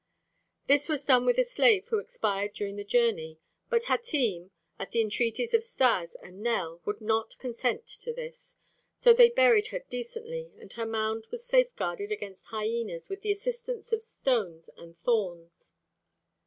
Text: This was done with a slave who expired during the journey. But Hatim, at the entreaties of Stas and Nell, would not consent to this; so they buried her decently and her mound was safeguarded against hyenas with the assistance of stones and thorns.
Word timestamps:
This 0.65 0.89
was 0.89 1.05
done 1.05 1.27
with 1.27 1.37
a 1.37 1.43
slave 1.43 1.89
who 1.89 1.99
expired 1.99 2.53
during 2.55 2.75
the 2.75 2.83
journey. 2.83 3.37
But 3.69 3.83
Hatim, 3.85 4.49
at 4.79 4.89
the 4.89 4.99
entreaties 4.99 5.53
of 5.53 5.63
Stas 5.63 6.15
and 6.23 6.41
Nell, 6.41 6.81
would 6.85 7.01
not 7.01 7.37
consent 7.37 7.85
to 8.01 8.11
this; 8.11 8.55
so 8.99 9.13
they 9.13 9.29
buried 9.29 9.67
her 9.67 9.85
decently 9.87 10.53
and 10.59 10.73
her 10.73 10.87
mound 10.87 11.27
was 11.29 11.45
safeguarded 11.45 12.11
against 12.11 12.45
hyenas 12.45 13.09
with 13.09 13.21
the 13.21 13.31
assistance 13.31 13.93
of 13.93 14.01
stones 14.01 14.71
and 14.75 14.97
thorns. 14.97 15.71